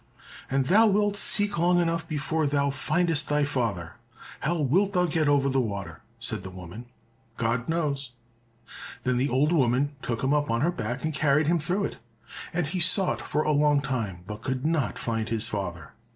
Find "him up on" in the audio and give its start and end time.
10.23-10.61